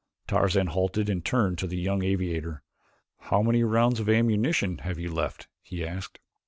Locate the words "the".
1.67-1.77